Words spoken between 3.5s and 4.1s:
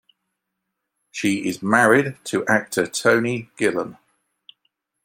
Gillan.